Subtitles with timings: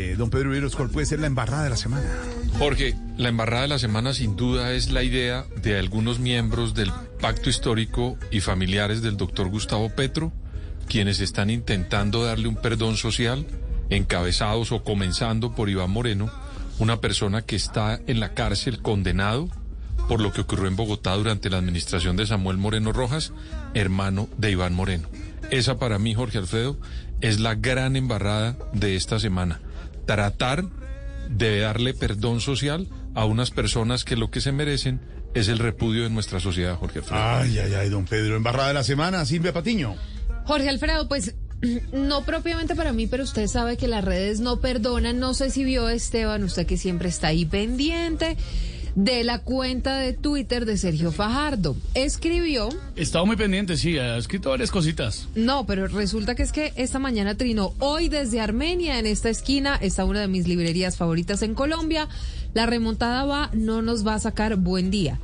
[0.00, 2.06] Eh, don Pedro ¿cuál puede ser la embarrada de la semana?
[2.56, 6.92] Jorge, la embarrada de la semana sin duda es la idea de algunos miembros del
[7.20, 10.32] pacto histórico y familiares del doctor Gustavo Petro,
[10.88, 13.44] quienes están intentando darle un perdón social,
[13.90, 16.30] encabezados o comenzando por Iván Moreno,
[16.78, 19.48] una persona que está en la cárcel condenado
[20.06, 23.32] por lo que ocurrió en Bogotá durante la administración de Samuel Moreno Rojas,
[23.74, 25.08] hermano de Iván Moreno.
[25.50, 26.78] Esa para mí, Jorge Alfredo,
[27.20, 29.60] es la gran embarrada de esta semana.
[30.08, 30.64] Tratar
[31.28, 35.02] de darle perdón social a unas personas que lo que se merecen
[35.34, 37.22] es el repudio de nuestra sociedad, Jorge Alfredo.
[37.22, 39.96] Ay, ay, ay, don Pedro, embarrada de la semana, Silvia Patiño.
[40.46, 41.34] Jorge Alfredo, pues
[41.92, 45.18] no propiamente para mí, pero usted sabe que las redes no perdonan.
[45.18, 48.38] No sé si vio Esteban, usted que siempre está ahí pendiente
[48.98, 51.76] de la cuenta de Twitter de Sergio Fajardo.
[51.94, 52.68] Escribió.
[52.96, 55.28] Estaba muy pendiente, sí, ha escrito varias cositas.
[55.36, 59.76] No, pero resulta que es que esta mañana trinó hoy desde Armenia, en esta esquina,
[59.76, 62.08] está una de mis librerías favoritas en Colombia.
[62.54, 65.20] La remontada va, no nos va a sacar buen día.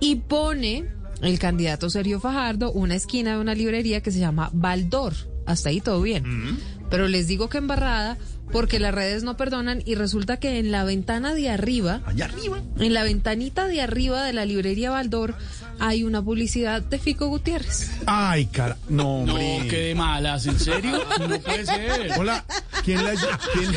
[0.00, 0.86] Y pone
[1.20, 5.12] el candidato Sergio Fajardo una esquina de una librería que se llama Baldor.
[5.44, 6.58] Hasta ahí todo bien.
[6.88, 8.16] Pero les digo que embarrada
[8.52, 12.62] porque las redes no perdonan y resulta que en la ventana de arriba, Allá arriba.
[12.78, 15.34] en la ventanita de arriba de la librería Baldor,
[15.80, 17.90] hay una publicidad de Fico Gutiérrez.
[18.06, 19.68] Ay, cara, no, No, hombre.
[19.68, 21.00] qué de malas, ¿en serio?
[21.20, 22.12] No puede ser.
[22.18, 22.44] Hola,
[22.94, 23.12] ¿quién la,
[23.52, 23.70] quién,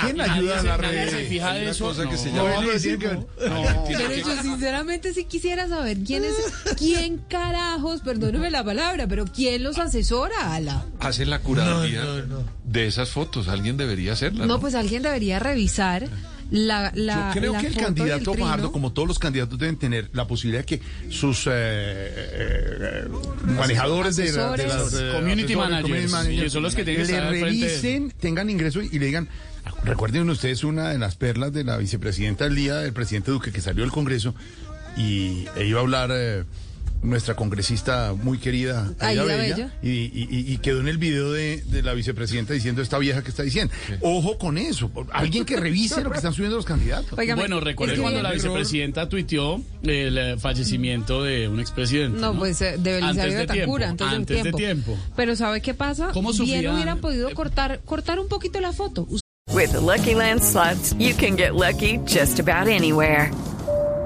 [0.00, 1.28] quién la ayuda a se- la se red?
[1.28, 1.84] fija de eso.
[1.86, 3.84] cosa que se No, llama- No, no.
[3.86, 6.34] Pero yo sinceramente sí quisiera saber quién es,
[6.78, 10.86] quién carajos, perdóneme la palabra, pero quién los asesora, Ala.
[11.00, 12.04] Hace la curaduría
[12.64, 14.46] de esas fotos, alguien debería hacerla.
[14.46, 16.08] No, pues alguien debería revisar
[16.50, 18.34] la, la Yo creo la que el candidato.
[18.34, 23.08] Fajardo, como todos los candidatos, deben tener la posibilidad de que sus eh, eh, eh,
[23.56, 26.84] manejadores de, la- de las eh, Community asesores, managers, community managers, que son los que
[26.84, 29.28] tienen que le al revisen, tengan ingreso y le digan,
[29.84, 33.60] recuerden ustedes una de las perlas de la vicepresidenta el día del presidente Duque que
[33.60, 34.34] salió del Congreso
[34.96, 36.44] y e iba a hablar eh,
[37.04, 39.72] nuestra congresista muy querida Aida Aida Bella, Bella.
[39.82, 43.42] Y, y- quedó en el video de, de la vicepresidenta diciendo esta vieja que está
[43.42, 43.72] diciendo.
[44.00, 47.10] Ojo con eso, alguien que revise lo que están subiendo los candidatos.
[47.36, 48.42] Bueno, recuerde es que- cuando la Error.
[48.42, 52.18] vicepresidenta tuiteó el eh, fallecimiento de un expresidente.
[52.20, 54.92] No, No, pues eh, de Belisario de Betancur, tiempo, antes, antes del de tiempo.
[54.92, 55.04] tiempo.
[55.14, 56.08] Pero ¿sabe qué pasa?
[56.12, 56.74] ¿Cómo Bien sufrían?
[56.74, 59.06] hubieran podido cortar, cortar un poquito la foto.
[59.52, 63.30] With the Lucky Land slots, you can get lucky just about anywhere.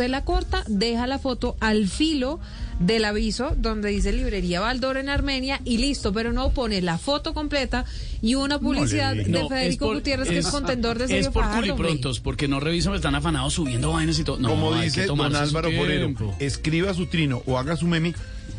[0.00, 2.40] Usted la corta, deja la foto al filo
[2.78, 7.34] del aviso donde dice librería Baldor en Armenia y listo, pero no pone la foto
[7.34, 7.84] completa
[8.22, 9.46] y una publicidad le de.
[9.46, 11.72] Federico por- Gutiérrez, que es contendor de Es Sergio por Fajardo.
[11.74, 11.88] hombre.
[11.88, 14.38] culiprontos, porque no revisan, están afanados subiendo vainas y todo.
[14.38, 18.14] No, Como dice don Álvaro Forero, escriba su trino o haga su meme,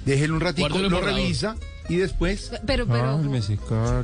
[0.06, 1.56] déjelo un en lo revisa
[1.90, 2.52] y después...
[2.68, 3.20] Pero, pero,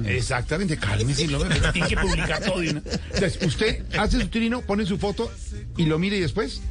[0.08, 2.64] Exactamente, cálmese, no me tiene que publicar todo.
[2.64, 5.32] Entonces, usted hace su trino, pone su foto
[5.78, 6.64] y lo mire y después...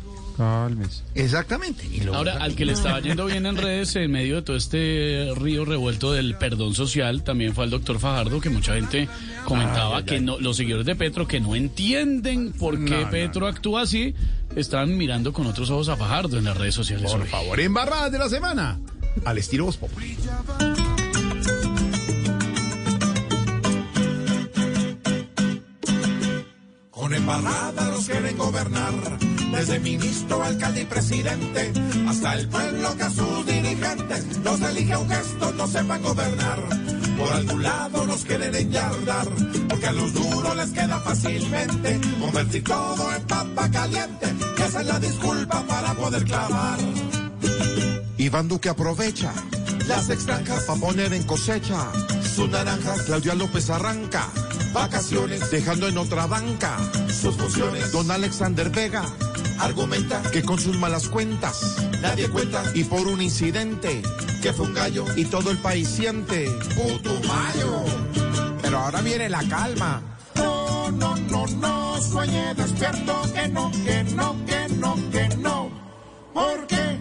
[1.14, 1.86] Exactamente.
[1.86, 5.32] Y Ahora, al que le estaba yendo bien en redes en medio de todo este
[5.36, 9.08] río revuelto del perdón social, también fue al doctor Fajardo, que mucha gente
[9.44, 13.46] comentaba que no, los seguidores de Petro que no entienden por qué No, no, Petro
[13.46, 14.14] actúa así,
[14.54, 17.10] están mirando con otros ojos a Fajardo en las redes sociales.
[17.10, 17.28] Por hoy.
[17.28, 18.78] favor, embarradas de la semana.
[19.24, 20.16] Al estilo Voz Populi.
[26.90, 28.94] Con embarrada los quieren gobernar,
[29.52, 31.72] desde ministro, alcalde y presidente,
[32.08, 36.58] hasta el pueblo que a sus dirigentes los elige a un gesto, no sepan gobernar.
[37.18, 39.28] Por algún lado nos quieren enyardar,
[39.68, 44.86] porque a los duros les queda fácilmente convertir todo en papa caliente, y esa es
[44.86, 46.78] la disculpa para poder clavar.
[48.18, 49.32] Iván Duque aprovecha
[49.86, 51.90] las extranjas para poner en cosecha.
[52.22, 53.02] Sus naranjas.
[53.02, 54.28] Claudia López arranca.
[54.72, 56.76] Vacaciones, dejando en otra banca.
[57.08, 57.92] Sus funciones.
[57.92, 59.04] Don Alexander Vega.
[59.58, 60.22] Argumenta.
[60.30, 61.76] Que con sus malas cuentas.
[62.02, 62.62] Nadie cuenta.
[62.74, 64.02] Y por un incidente.
[64.42, 65.04] Que fue un gallo.
[65.16, 66.50] Y todo el país siente.
[66.74, 67.84] Putumayo.
[68.62, 70.02] Pero ahora viene la calma.
[70.34, 73.22] No, no, no, no, sueñe despierto.
[73.32, 75.70] Que no, que no, que no, que no.
[76.34, 76.98] Porque,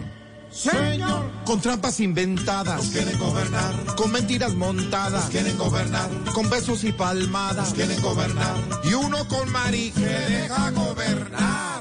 [0.50, 1.05] señor,
[1.46, 6.92] con trampas inventadas nos quieren gobernar, con mentiras montadas nos quieren gobernar, con besos y
[6.92, 11.80] palmadas nos quieren gobernar, y uno con Mari que deja gobernar.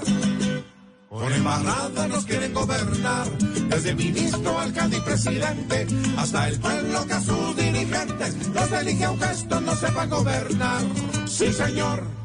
[1.10, 3.28] Con embarrada nos quieren gobernar,
[3.70, 9.32] desde ministro, alcalde y presidente, hasta el pueblo que a sus dirigentes los elige aunque
[9.32, 10.82] estos no sepan gobernar.
[11.28, 12.25] Sí, señor.